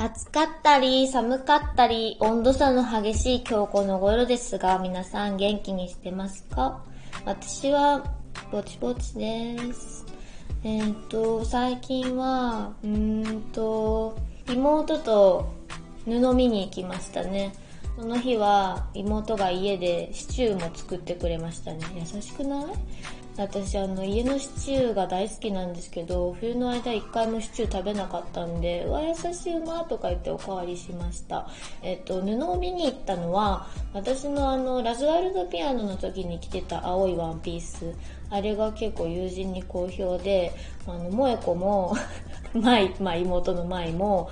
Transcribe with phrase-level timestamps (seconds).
[0.00, 6.84] 暑かったり寒かったり温度差の激しい今日この頃ですが皆さん元気にしてますか？
[7.24, 8.04] 私は
[8.52, 10.06] ぼちぼちです。
[10.62, 14.16] えっ、と、最近は、うーんと、
[14.48, 15.52] 妹と
[16.04, 17.52] 布見に行きましたね。
[17.96, 21.80] その日は妹が家でシチューも作ってくれましたね。
[21.96, 22.66] 優しくない？
[23.38, 31.48] 私あの家のシチューが大好きなんですけど、冬の間一回もシチュー食べなかったんで、うわ、優しいなとか言っておかわりしました。
[31.80, 37.94] えっと、布を見に行ったのは、私のあの、ラズワルドピアノの時に着てた青いワンピース。
[38.30, 40.52] あれが結構友人に好評で、
[40.86, 41.96] あの、萌子も、
[42.54, 44.30] 舞、まあ妹の舞も、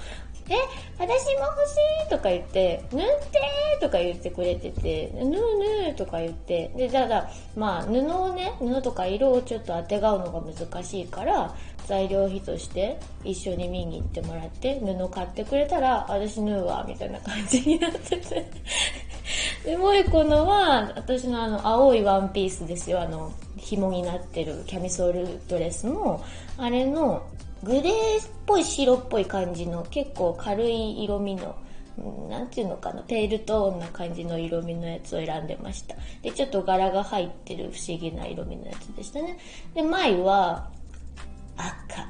[0.48, 0.54] え、
[0.98, 11.54] 私も欲しいとか言って、縫ってーとか言ってくれてて、縫う縫うとか言って、で、ただ、まあ、布をね、布とか色をちょっと当てがうのが難しいから、
[11.86, 18.46] 材料費として一緒に見に行ってもらって、布買ってくれたら、私縫うわ、みたいな感じになってて。
[19.66, 26.24] で、もう一個のは、私のあの、青いワンピースですよ、あの、紐になってるキャミソールドレスの、
[26.56, 27.26] あれの、
[27.64, 27.90] グレーっ
[28.46, 31.56] ぽい白っぽい感じの結構軽い色味の、
[31.98, 35.96] うんなんていうのかな、ペールトーンな感じの色味のやつを選んでました。
[36.22, 39.36] で、ちょっと柄が入ってる不思議な色味のやつでしたね。
[39.74, 40.70] で、前は
[41.56, 42.08] 赤、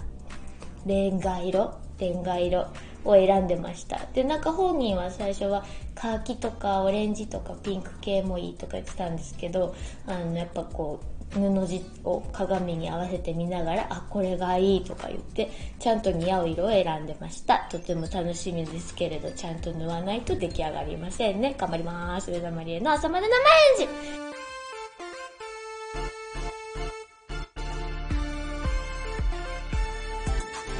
[0.85, 2.67] レンガ色、レンガ色。
[3.07, 4.01] を選んでました。
[4.13, 9.75] で、なんか本人は最初はカーキとかオレンジとかピンク系もいいとか言ってたんですけど、
[10.07, 17.67] あの、やっぱこう、布地を鏡に合わせて見ながら、あ、これがいいとか言って、ちゃんと似合う色を選んでました。
[17.71, 21.55] とても楽しみですけれど、ちゃんと縫わないと出来上がりませんね。
[21.59, 22.31] 頑張ります。
[22.31, 24.17] 上田まりえの朝まで生返事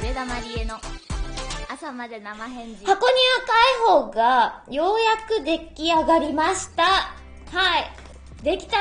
[0.07, 0.75] 上田まりえの
[1.79, 2.85] 朝まで生返事。
[2.85, 3.05] 箱庭開
[3.85, 6.83] 放がようやく出来上がりました。
[6.83, 7.79] は
[8.41, 8.43] い。
[8.43, 8.77] できた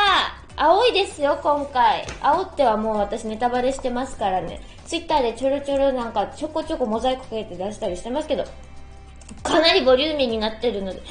[0.57, 2.07] 青いですよ、今回。
[2.23, 4.63] 青ってはもう私ネタバレしてますからね。
[4.87, 8.47] ツイッターでちょろちょろなんかちょこちょこモザイクかけて出したりしてますけど、
[9.43, 11.03] かなりボリューミーになってるので、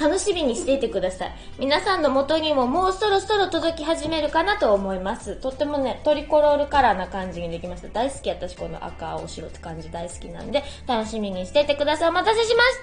[0.00, 1.32] 楽しみにしていてください。
[1.58, 5.36] 皆さんの元にももうそろそろ届き始めるかなと思います。
[5.36, 7.88] とってもね、トリコロールカラーな感じにできました。
[7.88, 12.08] 大好き、私この赤、青、白って感じ大好きなんで、楽しみにしていてください。
[12.08, 12.80] お待たせしまし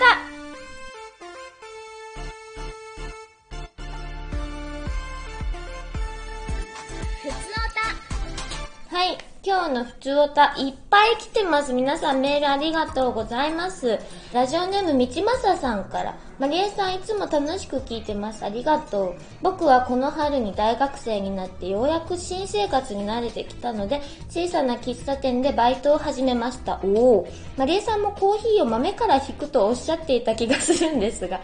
[8.90, 9.31] たはい。
[9.44, 11.74] 今日の普通おたいっぱい来てます。
[11.74, 13.98] 皆さんメールありがとうございます。
[14.34, 18.46] ラジオネームみちまささんから、マリエさんいつも楽しく聞いてます。
[18.46, 19.16] ありがとう。
[19.42, 26.80] 僕はこの春に大学生になってようやく新生活に慣れてきたので、小さな喫茶店でバイトを始めました。
[26.84, 27.28] おお。
[27.58, 31.42] マリエさんもコーヒーを豆から引くとおっしゃっていた気がするんですが、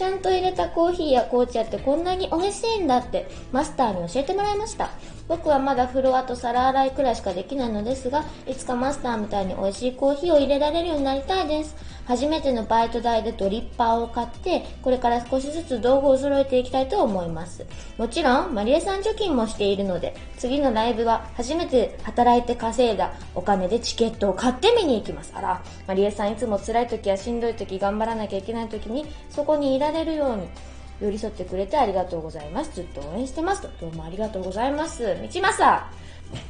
[0.00, 4.88] ちゃんと入れたコーヒーや紅茶ってこんなに美味しいんだってマスターに教えてもらいました。
[5.28, 11.76] 僕はまだフロアと皿洗いくらいしかできないのですが、いつかマスターみたいに美味しいコーヒーを入れられるようになりたいです。
[12.10, 17.64] 初めてのバイト代でドリッパーを買って、これから少しずつ道具を揃えていきたいと思います。
[17.98, 25.32] もちろん、マリエさん貯金もしているので、次のライブは初めて働いて稼いだお金でチケットを買って見に行きます。
[25.36, 30.48] あら、マリエさんいつも辛い時やしんどい時頑張らなきゃいけない時に、そこにいられるように、
[31.00, 32.74] 寄り添ってくれてありがとうございます。
[32.74, 33.62] ずっと応援してます。
[33.80, 35.16] どうもありがとうございます。
[35.22, 35.88] みちまさ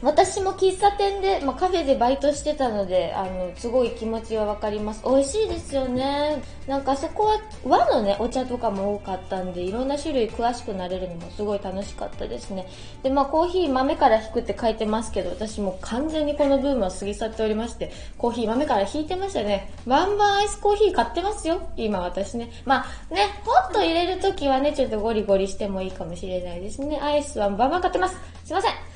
[0.03, 5.03] 私も喫茶店で、まあ、カフェでバイトしてたので、あの、すごい気持ちはわかります。
[5.05, 6.43] 美味しいですよね。
[6.67, 12.67] なんかそこは和のね、お茶とかも多かったんで、いろんな種類詳しくなれるのもすごい楽しかったですね。
[13.03, 19.73] で、まあコーヒー豆から引くって書いてますけど、私も完全にこのブームは過ぎ去っておりまして、コーヒー豆から引いてましたね。
[19.87, 21.61] バンバンアイスコーヒー買ってますよ。
[21.77, 22.51] 今私ね。
[22.65, 26.99] まあね、ホッと入れるときはね、ちょっとゴリゴリしてもいいかもしれないですね。
[27.03, 28.17] アイスはバンバン買ってます。
[28.45, 28.90] すいません。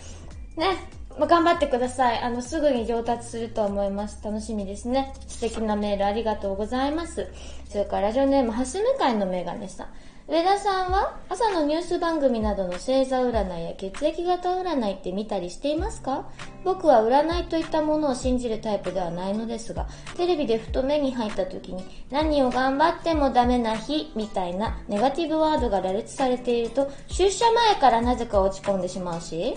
[0.57, 0.77] ね。
[1.17, 2.19] まあ、頑張ってください。
[2.19, 4.21] あの、すぐに上達すると思います。
[4.25, 5.15] 楽しみですね。
[5.29, 7.29] 素敵なメールありがとうございます。
[7.69, 9.89] それからラジオネーム、ハス向かいのメガネさん。
[10.27, 16.31] 上田さんは朝のニュース番組などの星座占いや血液型占いって見たりしていますか？
[16.65, 19.87] 僕は占いといったものを信じるタイプではないのですが、
[20.17, 29.55] テレビでふと目に入った時に何を頑張ってもダメな日みたいなネガティブワードが羅列されていると出社前からなぜか落ち込んでしまうし、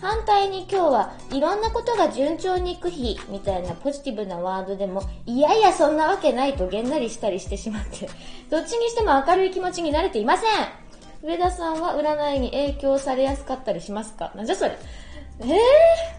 [0.00, 8.08] 反対に今日はいろんなことが順調にいく日みたいなポジティブなワードでも、いやいやそんなわけないとげんなりしたりしてしまって、
[8.48, 10.50] どっちにしても明るい気持ちになれていません。
[11.22, 14.30] 上田さんは占いに影響されやすかったりしますか？
[14.36, 14.78] なんじゃそれ。
[15.40, 16.17] えー、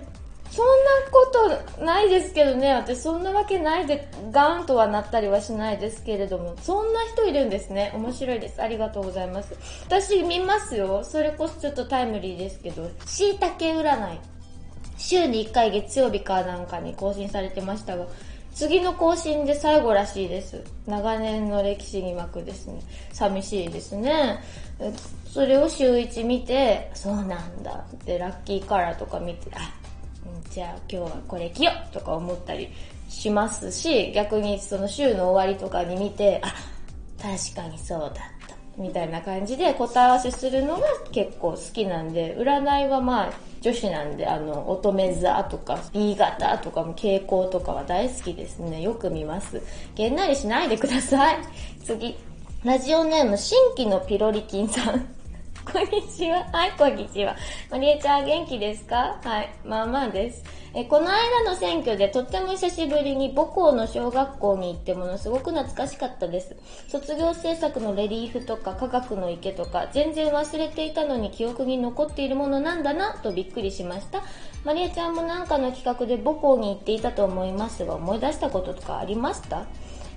[0.52, 0.74] そんな
[1.12, 2.74] ことないですけどね。
[2.74, 6.56] 私そんなわけないでガーンとはなったりはしないですけれども。
[6.62, 7.92] そんな人いるんですね。
[7.96, 8.62] 面白いです。
[8.62, 9.54] ありがとうございます。
[9.88, 11.04] 私見ますよ。
[11.04, 12.90] それこそちょっとタイムリーですけど。
[13.06, 14.20] 椎茸占い。
[14.98, 18.08] 週に1回月曜日かなんかに更新されてましたが、
[18.54, 20.64] 次の更新で最後らしいです。
[20.88, 22.82] 長年の歴史に巻くですね。
[23.14, 24.40] 寂しいですね。
[25.32, 29.72] それを週1見て、そうなんだってラッキーカラーとか見て、あ、
[30.50, 32.70] じゃあ今日はこれ着ようとか思ったり
[33.08, 36.54] しますし、逆にその週の終わりとかに見て、あ、
[37.22, 38.22] 確かにそうだった。
[38.78, 48.82] みたいな感じで答え合わせするのが結構好きなんで、占いはまあ女子なんで、あの、乙女座とか B 型とかも傾向とかは大好きですね。
[48.82, 49.62] よく見ます。
[49.96, 51.40] げんなりしないでください。
[51.84, 52.16] 次。
[52.64, 55.19] ラジオネーム、新規のピロリ菌さん。
[55.72, 56.46] こんにちは。
[56.52, 57.36] はい、こんにちは。
[57.70, 59.20] まりえちゃん元気ですか？
[59.24, 60.44] はい、まあまあです。
[60.74, 66.56] え、この間の選挙でとっても久しぶりに母校の小学校に行ってものすごく懐かしかったです。
[66.88, 74.24] 卒業制作のレリーフとか科学の池とか全然忘れていたのに記憶に残っているものなんだなとびっくりしました。
[74.66, 79.68] まりえちゃんもなんかの企画で母校に行っていたと思いますが思い出したこととかありました？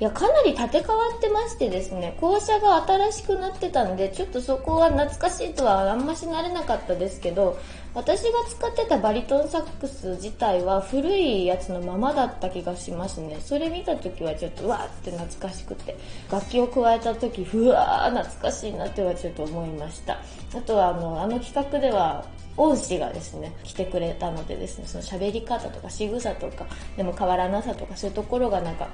[0.03, 7.57] いや、かなり建て替わってましてですね、校舎が新しくなってたんで、ちょっとそこは懐かしいとはあんまし慣れなかったですけど、
[7.95, 13.39] 私が使ってたバリトンサックス自体は古いやつのままだった気がしますね。
[13.41, 15.97] それ見た時はちょっとわーって懐かしくて、
[16.33, 20.15] 楽器を加えた時、ふわー懐かしいなってはちょっと思いました。
[20.15, 22.25] あとはあの、あの企画では、
[22.57, 26.67] 恩師がですね、来てくれたのでですね、その喋り方とか仕草とか、
[26.97, 28.89] でも変わらなさとかそういうところがなんか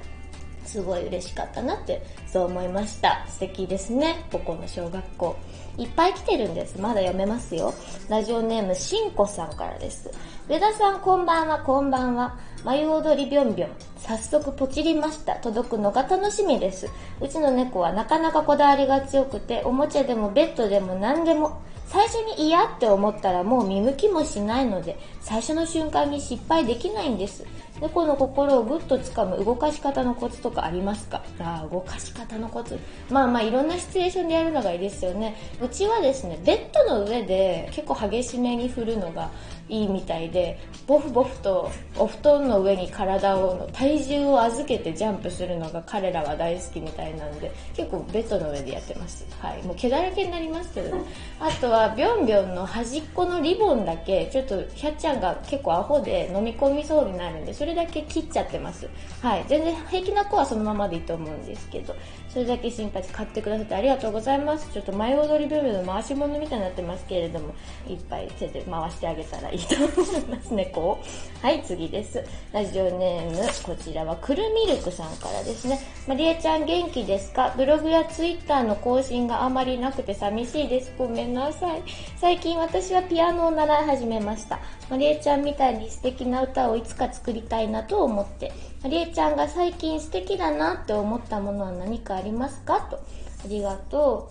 [0.69, 3.25] すごい嬉しかったなってそう思いました。
[3.27, 4.23] 素敵ですね。
[4.31, 5.35] ここの小学校。
[5.79, 6.79] いっぱい来てるんです。
[6.79, 7.73] まだ読めますよ。
[8.07, 10.11] ラジオネームしんこさんからです。
[10.47, 12.37] 上田さんこんばんは、こんばんは。
[12.63, 13.69] 眉踊りびょんびょん。
[13.97, 15.37] 早速ポチりました。
[15.37, 16.87] 届くのが楽しみです。
[17.19, 27.43] うちの猫はなかなかこだわりが強くて、おもちゃでもベッドでも何でも、最初に嫌って思ったらもう見向きもしないので、最初の瞬間に失敗できないんです。
[27.81, 31.23] 猫の心をぐっとつかむ動かし方のコツとかありますか？
[31.39, 32.77] あ動かし方のコツ。
[33.09, 35.35] まあまあいろんなシチュエーションでやるのがいいですよね。
[35.61, 39.31] うちはですね、ベッドの上で結構激しめに振るのが
[39.69, 40.57] いいみたいで、
[40.87, 49.25] ボフボフとお布団の上に体を、体重を預けてジャンプするのが彼らは大好きみたいなんで、結構ベッドの上でやってます。
[49.39, 49.63] はい。
[49.63, 51.03] もう毛だらけになりますけどね。
[51.39, 58.89] あとは、ビョンビョンの端っこのリボンだけ、ちょっと、ひゃっちゃんが結構アホで飲み込みそうになるんで、それだけ切っちゃってます。
[59.21, 59.45] はい。
[59.47, 61.95] 全然平気な子はそのままでいいと思うんですけど、
[62.29, 64.69] それだけ心配買ってくださってありがとうございます。
[64.73, 67.53] ちょっと前踊りビョンビョンの回し物みたいになってますけれども、
[67.87, 71.45] いっぱい手で回してあげたらいいいと思いますね、こう。
[71.45, 72.23] はい、次です。
[72.51, 75.79] ラジオネーム、こちらはくるミルクさんからですね。
[76.07, 77.53] まりえちゃん元気ですか？
[77.55, 80.91] ブログやツイッターの更新があまりなくて寂しいです。
[80.97, 81.83] ごめんなさい。
[82.17, 84.59] 最近私はピアノを習い始めました。
[84.89, 88.51] まりえちゃんみたいに素敵な歌をいつか作りたいなと思って。
[88.83, 92.81] まりえちゃんが最近素敵だなって思ったものは何かありますか？
[92.81, 92.97] と。
[92.97, 93.01] あ
[93.47, 94.29] りがと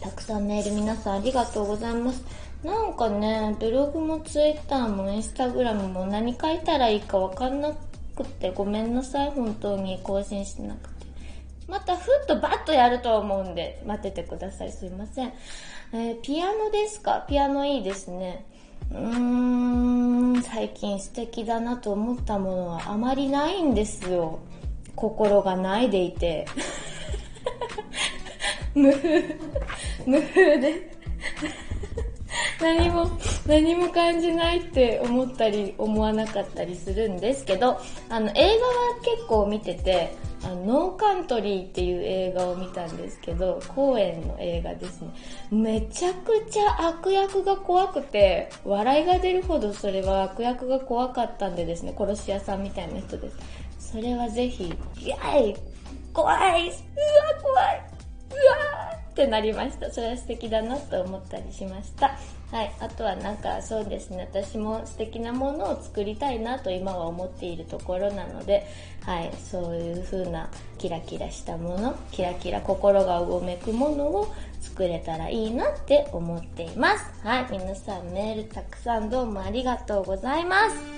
[0.02, 2.22] たくさんメール皆さんありがとうございます。
[2.64, 7.72] なんかね、ブログもツイッターもインスタグラムも何書いたらいいかわかんな
[8.16, 11.04] くてごめんなさい、本当に更新しなくて。
[11.68, 14.72] またふっとバッとやると思うんで待っててください。
[14.72, 15.32] すいません。
[15.92, 17.24] えー、ピアノですか？
[17.28, 18.44] ピアノいいですね。
[18.90, 24.38] うーん、最近素敵だなと思ったものはあまりないんですよ。
[24.96, 26.46] 心がないでいて。
[28.74, 29.38] 無風、
[30.06, 30.90] 無風で
[32.60, 33.10] 何も、
[33.46, 45.08] 何も感じないって思ったり思わなかったりするんですけど、あの、映画は結構見てて、あの、ノーカントリーっていう映画を見たんですけど、公演の映画ですね。
[45.50, 53.36] めちゃくちゃ悪役が怖くて、笑いが出るほどそれは悪役が怖かったんでですね、殺し屋さんみたいな人です。
[53.92, 54.64] それはぜひ、
[54.98, 55.56] イェイ
[56.12, 56.76] 怖いうわ
[57.42, 57.82] 怖い
[58.30, 59.92] うわってなりました。
[59.92, 62.18] それは素敵だなと思ったりしました。
[62.50, 62.72] はい。
[62.80, 68.66] あとはなんかそうですね、私も素敵なものを作りたいなと今は思っているところなので、
[69.02, 69.30] はい。
[69.38, 77.04] そういう風なキラキラしたもの、キラキラ心がうごめくものを作れたらいいなって思っています。
[77.22, 77.46] はい。
[77.52, 80.93] 皆さんメールたくさんどうもありがとうございます。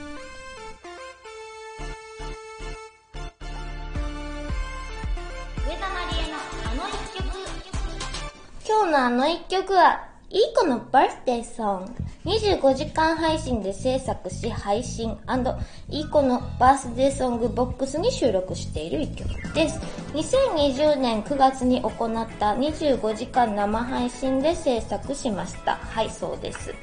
[8.69, 11.93] 今日のあの一曲は、いい子のバースデーソング。
[12.25, 15.17] 25時間配信で制作し配信
[15.89, 19.79] いい子のバースデーソングボックスに収録している一曲です。
[20.15, 25.77] 2020年9月に行った25時間生配信で制作しました。
[25.77, 26.75] はい、そうです。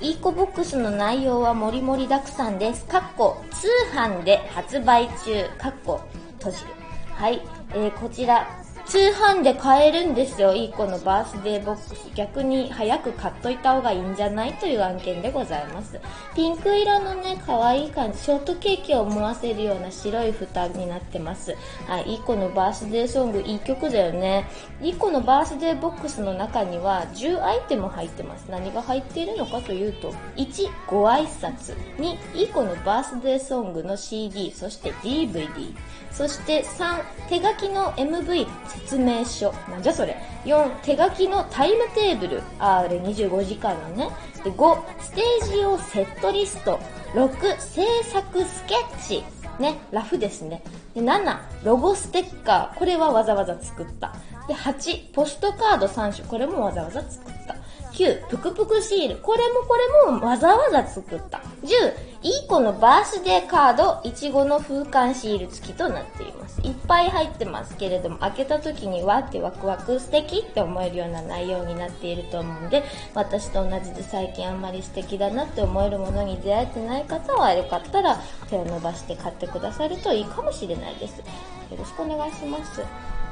[0.00, 2.84] いい子ボックスの内容はもりもりだくさんです。
[2.84, 6.00] かっこ通販で発売中、かっこ
[6.38, 6.66] 閉じる。
[7.10, 7.42] はい、
[7.74, 8.61] えー、こちら
[8.92, 12.10] 通販で買えるんですよ、いい子のバースデーボックス。
[12.14, 15.98] 逆に早く買っといた方がいいんじゃないという案件でございます。
[16.34, 21.56] ピンク色のね、可愛い感じ、ショートケーキを思わせるような白い蓋になってます。
[21.86, 24.44] はい、いい子のバースデーソング、いい曲だよね。
[24.82, 28.44] いい子のバースデーボックスの中には10アイテム入ってます。
[28.50, 31.74] 何が入っているのかというと、1、ご挨拶。
[31.96, 35.74] 2、いい子のバースデーソングの CD、そして DVD。
[36.10, 38.46] そして3、手書きの MV
[38.82, 39.52] 説明書。
[39.68, 40.16] なんじゃそれ。
[40.44, 42.42] 4、手書きのタイムテーブル。
[42.58, 44.10] あれ25時間のね。
[44.44, 46.78] で、5、ステージ用セットリスト。
[47.14, 49.24] 6、制作スケッチ。
[49.58, 50.62] ね、ラフですね。
[50.94, 52.78] で、7、ロゴステッカー。
[52.78, 54.14] これはわざわざ作った。
[54.48, 56.26] で、8、ポストカード3種。
[56.26, 57.54] これもわざわざ作った。
[57.92, 59.16] 9、ぷくぷくシール。
[59.18, 59.76] これもこ
[60.10, 61.42] れもわざわざ作った。
[61.62, 66.60] 10、いい子のバースデーカード、いちごの風管シール付きとなっています。
[66.60, 78.16] いっぱい入ってますけれども、開けた時にわってワクワク素敵って思えるような内容になっていると思うんで、私と同じで最近あんまり素敵だなって思えるものに出会えてない方はよかったら
[78.48, 81.18] 手を伸ばして買ってくださるといいかもしれないです。
[81.18, 81.24] よ
[81.76, 82.82] ろしくお願いします。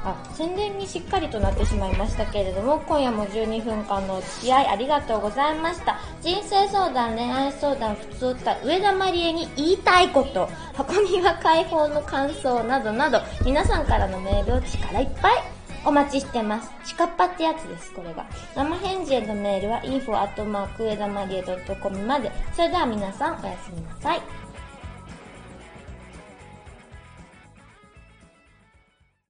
[0.03, 5.99] あ、宣伝にしっかりとなってしまいましたけれども、今夜も12分間のお付き合いありがとうございました。
[6.21, 15.43] 人生相談、恋愛相談、普通った上田まりえに言いたいこと、箱庭解放の感想などなど、皆さんからのメールを力いっぱい
[15.85, 16.71] お待ちしてます。
[16.85, 18.25] チカッパってやつです、これが。
[18.55, 22.31] 生返事へのメールは info@ 上田まりえ .com まで。
[22.55, 24.21] それでは皆さんおやすみなさい。